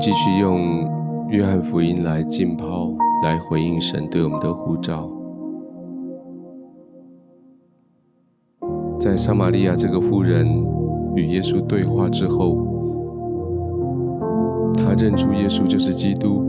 [0.00, 0.88] 继续用
[1.28, 2.90] 约翰福音来浸泡，
[3.22, 5.06] 来回应神对我们的呼召。
[8.98, 10.46] 在撒玛利亚这个妇人
[11.14, 12.56] 与耶稣对话之后，
[14.74, 16.46] 她认出耶稣就是基督。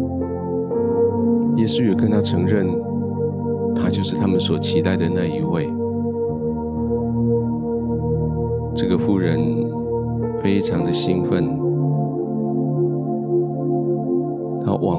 [1.57, 2.67] 耶稣也跟她承认，
[3.75, 5.69] 他就是他们所期待的那一位。
[8.73, 9.37] 这个妇人
[10.41, 11.60] 非常的兴奋。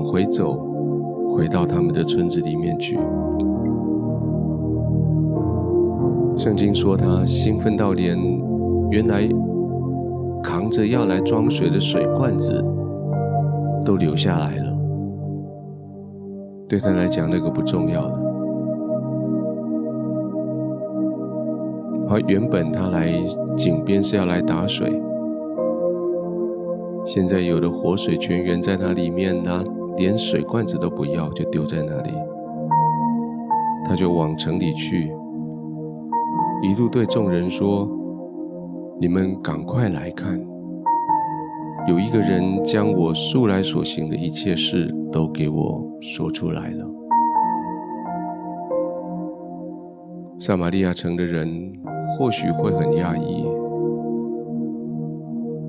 [0.03, 0.59] 往回走，
[1.37, 2.99] 回到他们的村子里面去。
[6.37, 8.19] 圣经说他兴奋到连
[8.91, 9.29] 原来
[10.43, 12.65] 扛着要来装水的水罐子
[13.85, 14.77] 都留下来了。
[16.69, 18.19] 对他来讲，那个不重要了。
[22.09, 23.13] 而原本他来
[23.55, 25.01] 井边是要来打水。
[27.05, 29.63] 现在有了活水泉源在他里面，他
[29.97, 32.11] 连水罐子都不要，就丢在那里。
[33.85, 35.13] 他就往城里去，
[36.63, 37.89] 一路对众人说
[39.01, 40.41] ：“你们赶快来看，
[41.89, 46.89] 有一个人将我素来所行的一切事都给我说出来了。”
[50.39, 51.73] 撒玛利亚城的人
[52.19, 53.45] 或许会很讶异。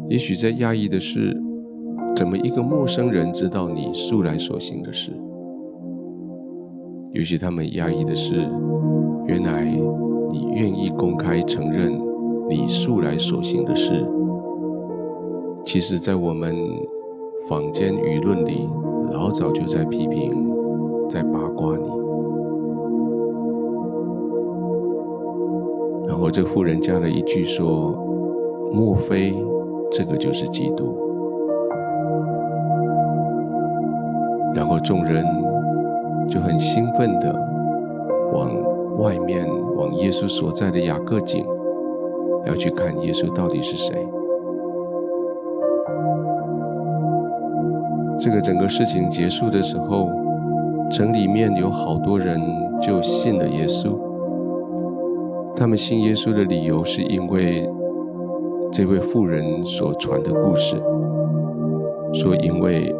[0.09, 1.35] 也许在讶异的是，
[2.15, 5.11] 怎么一个陌生人知道你素来所行的事？
[7.11, 8.35] 也许他们讶异的是，
[9.27, 9.63] 原来
[10.31, 11.93] 你愿意公开承认
[12.49, 14.05] 你素来所行的事。
[15.63, 16.55] 其实，在我们
[17.47, 18.67] 坊间舆论里，
[19.11, 20.31] 老早就在批评，
[21.07, 21.87] 在八卦你。
[26.07, 27.95] 然后这妇人加了一句说
[28.73, 29.33] ：“莫非？”
[29.91, 31.02] 这个就是基督。
[34.53, 35.25] 然后众人
[36.29, 37.33] 就很兴奋地
[38.33, 38.51] 往
[38.99, 41.45] 外面，往耶稣所在的雅各井，
[42.45, 43.95] 要去看耶稣到底是谁。
[48.19, 50.09] 这个整个事情结束的时候，
[50.89, 52.39] 城里面有好多人
[52.81, 53.97] 就信了耶稣。
[55.55, 57.69] 他们信耶稣的理由是因为。
[58.75, 60.75] 这位妇人所传的故事，
[62.11, 62.91] 说：“因为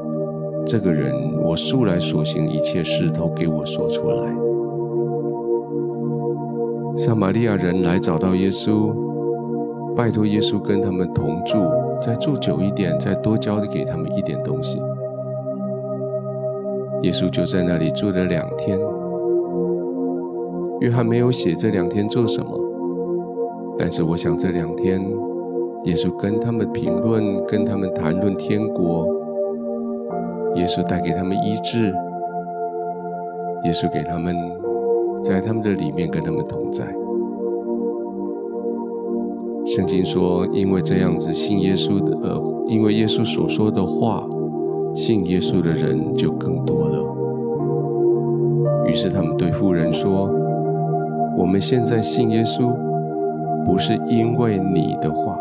[0.65, 1.13] 这个人，
[1.43, 4.33] 我素来所行一切事都给我说出来。”
[6.95, 8.93] 撒玛利亚人来找到耶稣，
[9.95, 11.57] 拜托耶稣跟他们同住，
[11.99, 14.79] 再住久一点，再多交给他们一点东西。
[17.01, 18.79] 耶稣就在那里住了两天。
[20.79, 22.59] 约翰没有写这两天做什么，
[23.77, 25.01] 但是我想这两天。
[25.85, 29.05] 耶稣跟他们评论，跟他们谈论天国。
[30.55, 31.93] 耶稣带给他们医治。
[33.63, 34.35] 耶稣给他们
[35.21, 36.85] 在他们的里面跟他们同在。
[39.65, 44.27] 圣经说，因为这样子信耶稣的，呃，因为耶稣所说的话，
[44.93, 47.01] 信耶稣的人就更多了。
[48.85, 50.29] 于是他们对妇人说
[51.39, 52.75] ：“我们现在信耶稣，
[53.65, 55.37] 不是因为你的话。”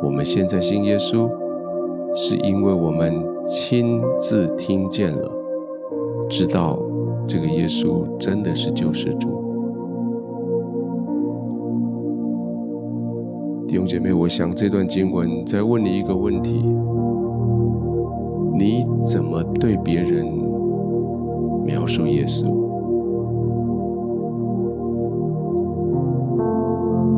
[0.00, 1.28] 我们现在信耶稣，
[2.16, 3.12] 是因为我们
[3.44, 5.28] 亲自听见了，
[6.30, 6.78] 知道
[7.26, 9.28] 这个耶稣真的是救世主。
[13.66, 16.64] 弟兄姐妹，我想这段经文在问你一个问题：
[18.56, 20.24] 你怎么对别人
[21.64, 22.48] 描述耶稣？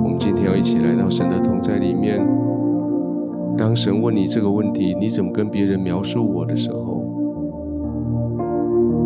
[0.03, 2.27] 我们今天要一起来到神的同在里面。
[3.57, 7.03] 当神问你这个问题，你怎么跟别人描述我的时候，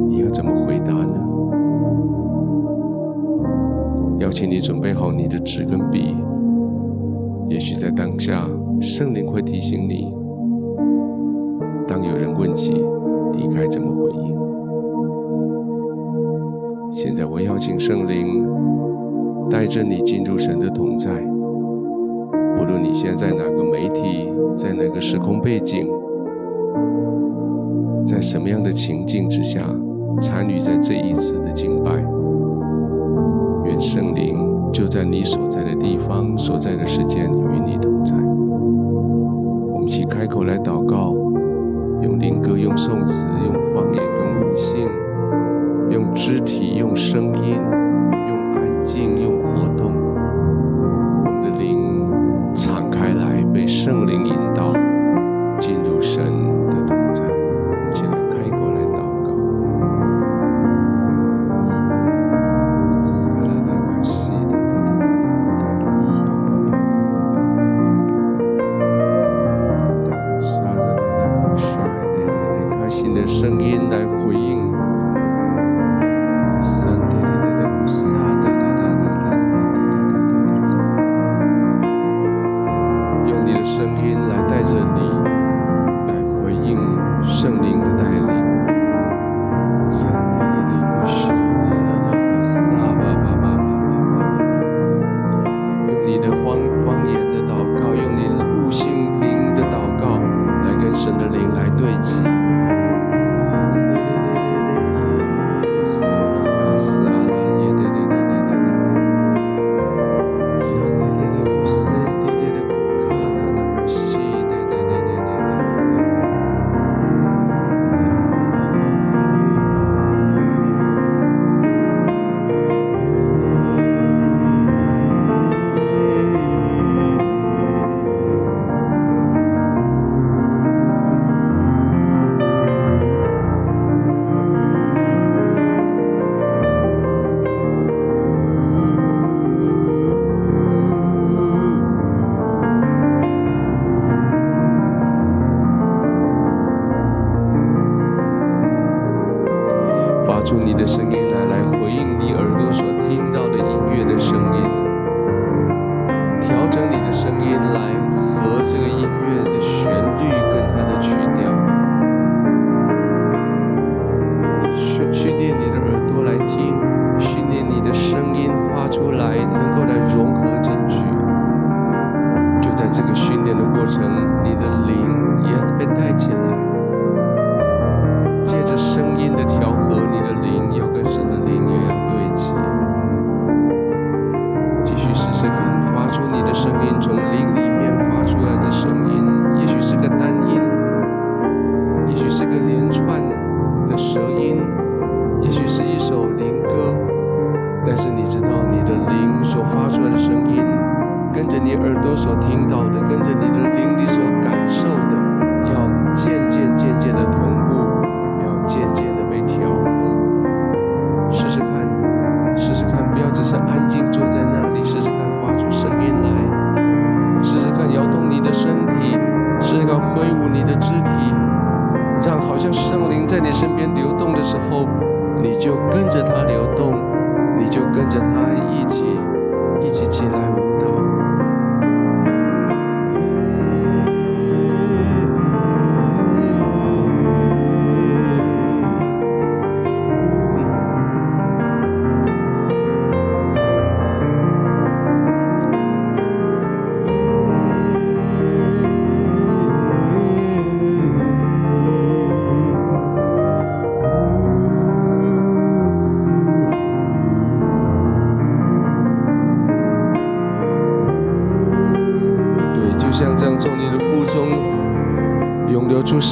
[0.09, 1.15] 你要怎么回答呢？
[4.19, 6.17] 邀请你准备好你的纸跟笔，
[7.49, 8.47] 也许在当下，
[8.81, 10.13] 圣灵会提醒你，
[11.87, 12.73] 当有人问起，
[13.33, 14.37] 你该怎么回应。
[16.91, 18.45] 现在我邀请圣灵
[19.49, 21.30] 带着你进入神的同在。
[22.71, 25.91] 无论你现在在哪个媒体，在哪个时空背景，
[28.07, 29.61] 在什么样的情境之下
[30.21, 31.91] 参与在这一次的敬拜，
[33.65, 34.39] 愿圣灵
[34.73, 38.15] 就在你所在的地方、所在的时间与你同在。
[38.15, 41.13] 我们一起开口来祷告，
[42.03, 44.89] 用灵歌、用颂词、用方言、用悟性、
[45.91, 47.57] 用肢体、用声音、
[48.13, 49.30] 用安静、用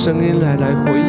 [0.09, 1.08] 声音来来回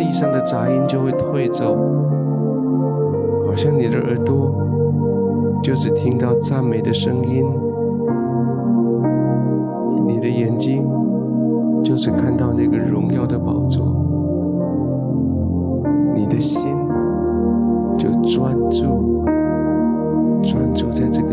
[0.00, 1.76] 地上的杂音就会退走，
[3.46, 4.50] 好像你的耳朵
[5.62, 7.46] 就只听到赞美的声音，
[10.06, 10.88] 你的眼睛
[11.84, 13.94] 就只看到那个荣耀的宝座，
[16.14, 16.78] 你的心
[17.98, 19.22] 就专注，
[20.42, 21.29] 专注在这个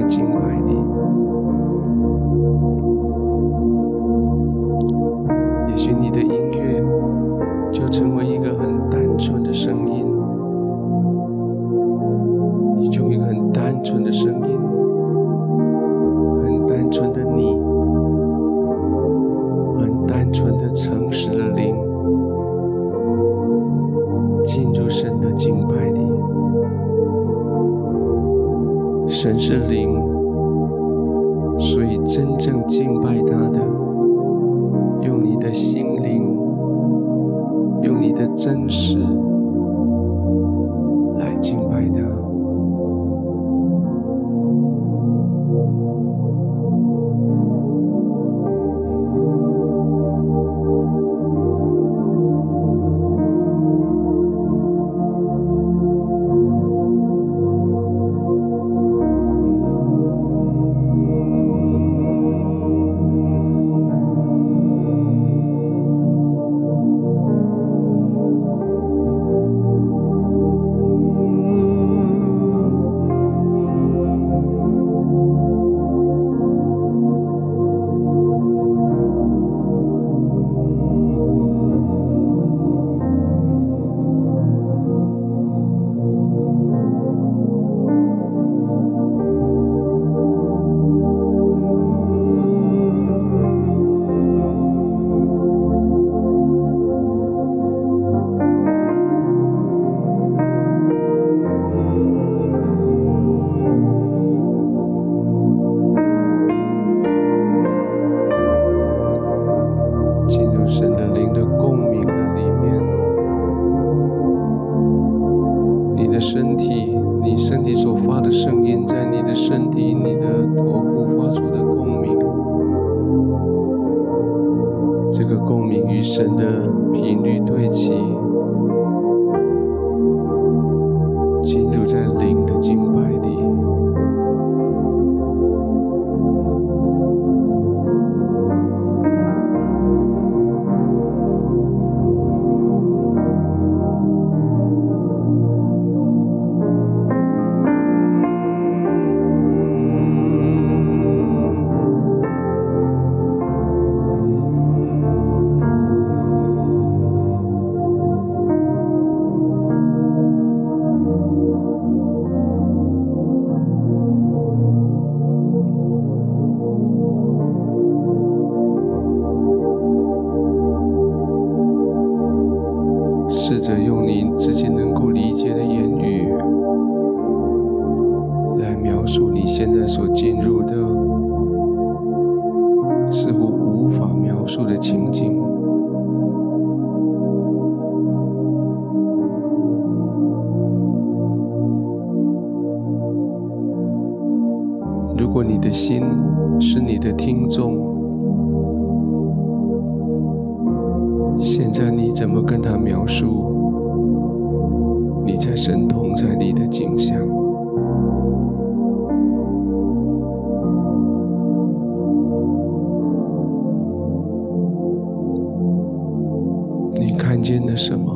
[217.38, 218.12] 看见的什么？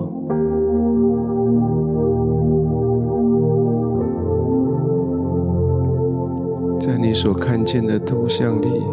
[6.80, 8.84] 在你所看见的图像里，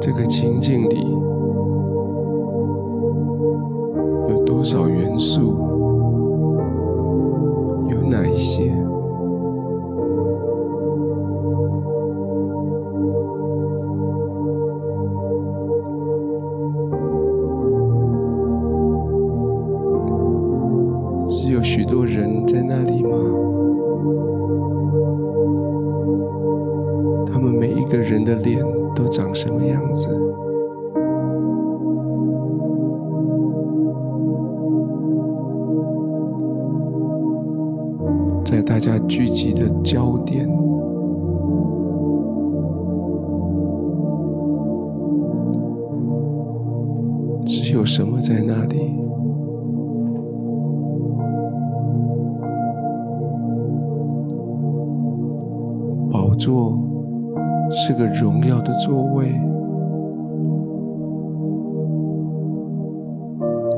[0.00, 1.10] 这个情境里
[4.28, 5.56] 有多少元素？
[7.88, 8.72] 有哪一些？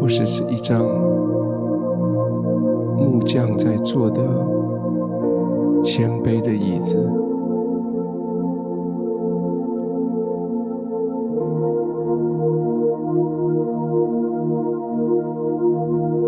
[0.00, 0.83] 或是是一张
[2.97, 4.23] 木匠在做的
[5.84, 6.99] 谦卑的椅子，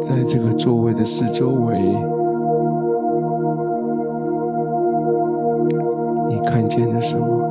[0.03, 1.79] 在这个座位的四周围。
[6.29, 7.42] 你看见了什么？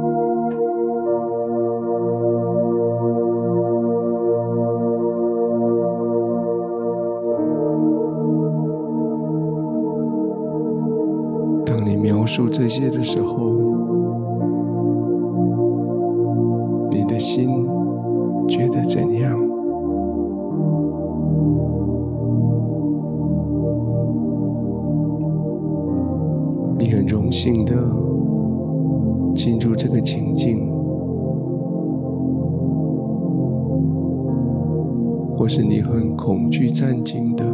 [12.32, 13.36] 述这些的时候，
[16.90, 17.50] 你的心
[18.48, 19.38] 觉得怎样？
[26.80, 27.74] 你很荣幸的。
[29.34, 30.70] 进入这个情境，
[35.38, 37.46] 或是你很恐惧战惊的，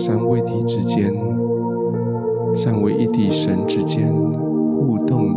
[0.00, 1.12] 三位体之间
[2.54, 5.34] 三位一体神之间互动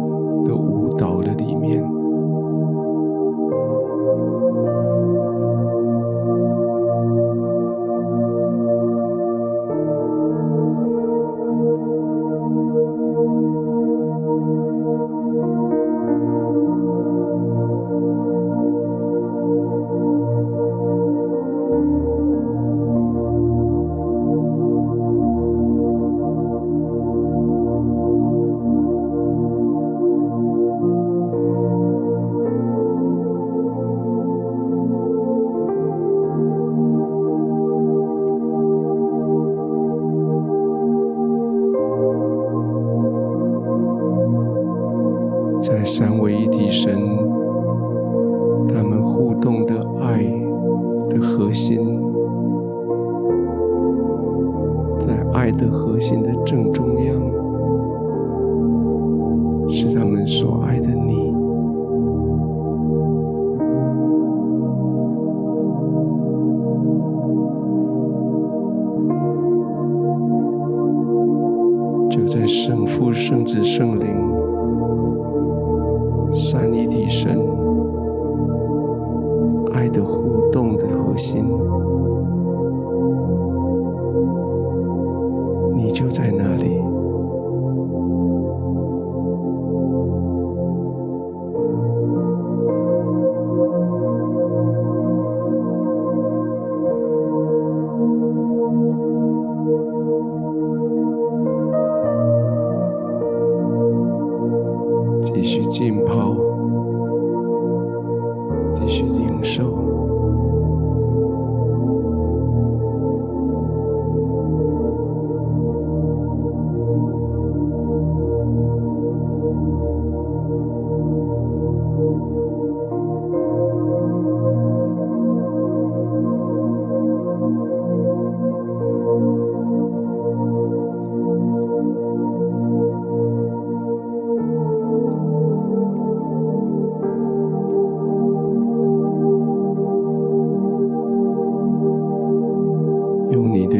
[73.21, 74.20] 圣、子、圣灵。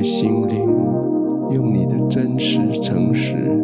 [0.03, 0.65] 心灵，
[1.51, 3.60] 用你的真实、诚实，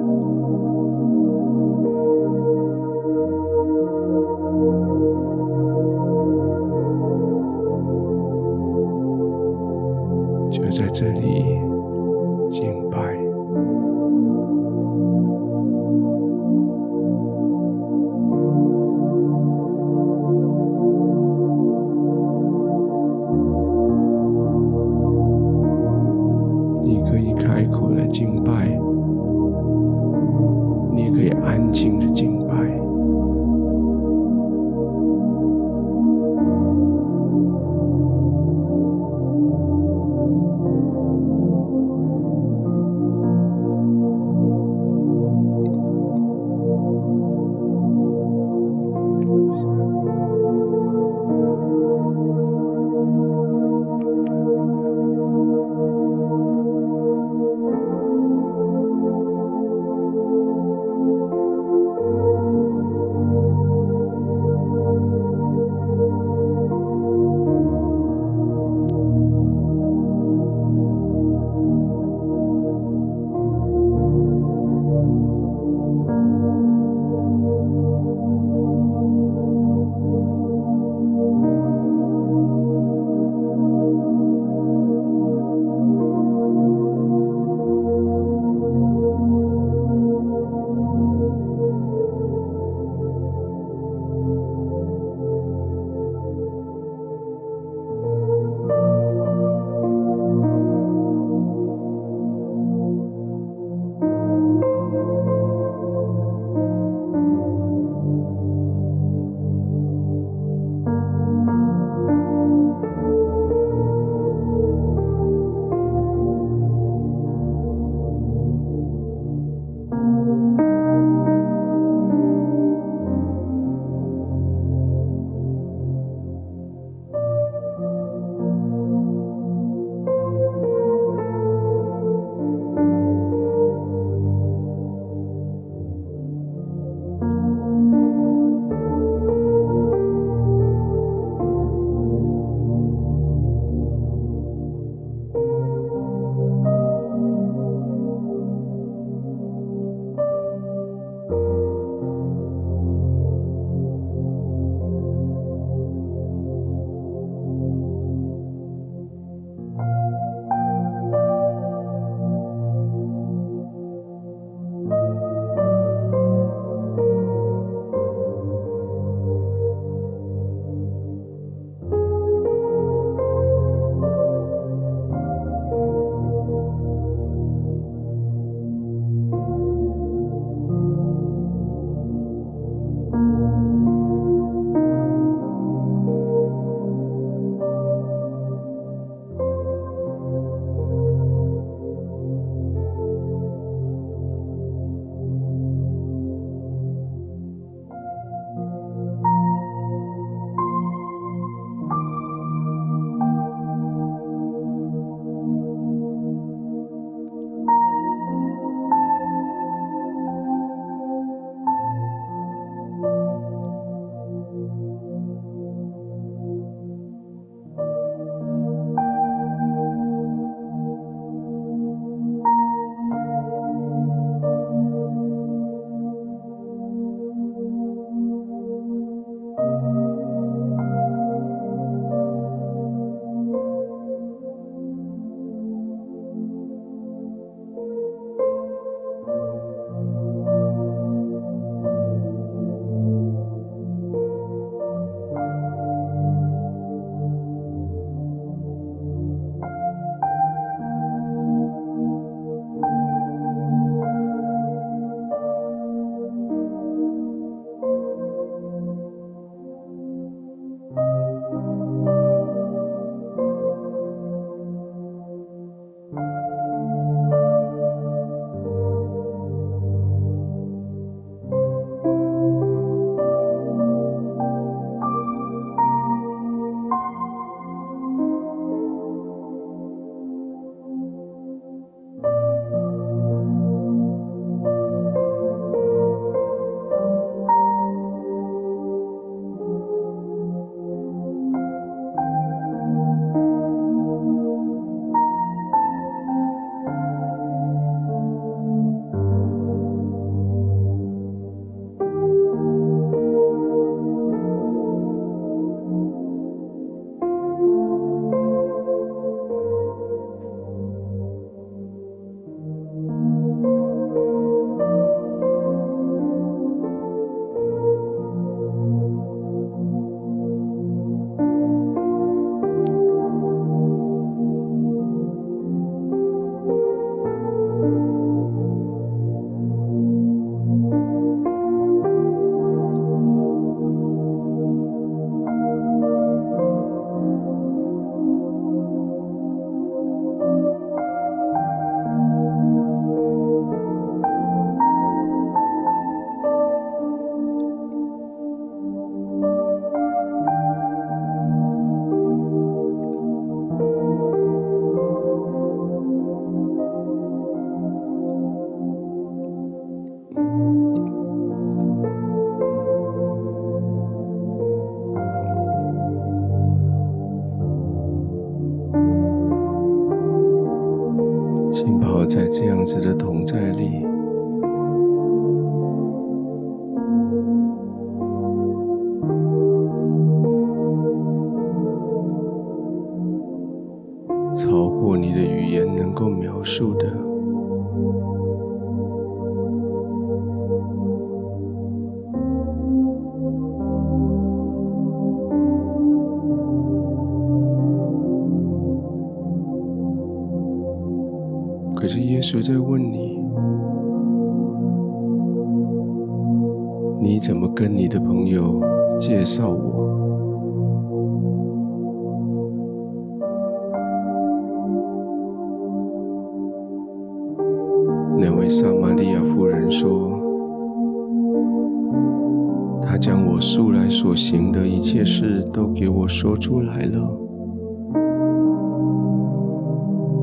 [423.27, 427.37] 将我素来所行的一切事都给我说出来了。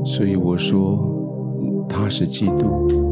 [0.05, 0.95] 所以我说
[1.89, 3.04] 他是嫉妒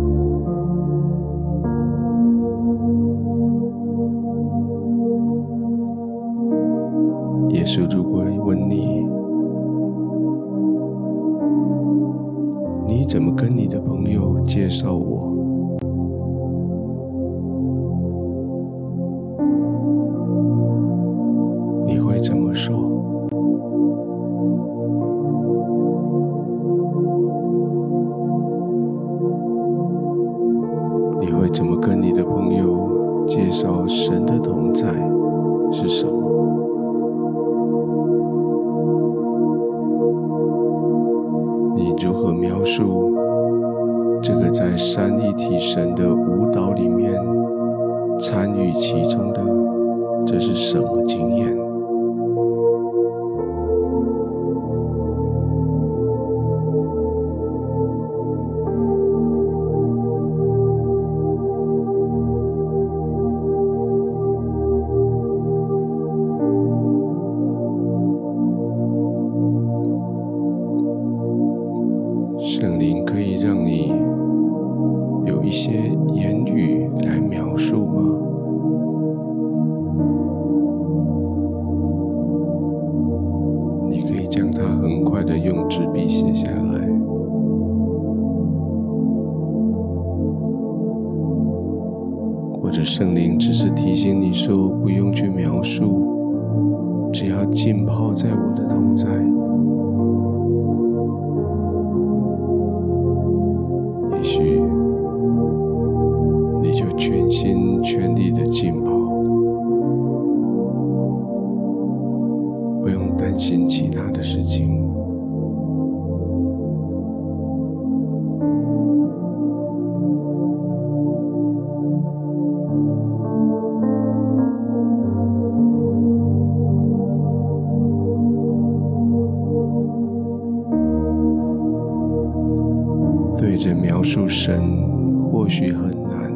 [135.33, 136.31] 或许很难，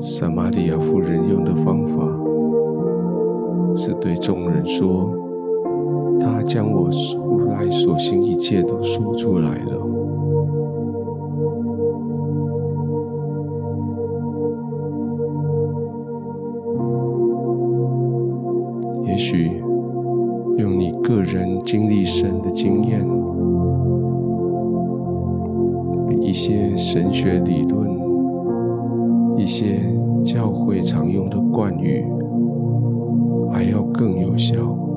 [0.00, 2.02] 萨玛利亚夫人用的方法
[3.76, 5.14] 是对众人说，
[6.18, 9.86] 她将我所来所信一切都说出来了。
[19.06, 19.62] 也许
[20.56, 23.17] 用你个人经历神的经验。
[26.28, 27.88] 一些神学理论
[29.38, 29.80] 一些
[30.22, 32.04] 教会常用的惯语
[33.50, 34.87] 还要更有效。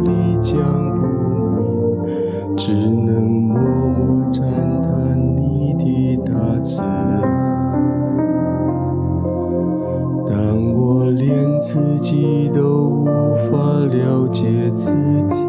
[0.00, 0.58] 里讲
[0.98, 1.06] 不
[2.04, 4.44] 明，只能默默赞
[4.82, 6.82] 叹你的大慈
[10.26, 13.04] 当我连自己都无
[13.50, 14.92] 法了解自
[15.24, 15.44] 己，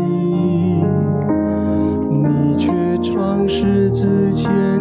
[2.10, 2.72] 你却
[3.02, 4.75] 创世之前。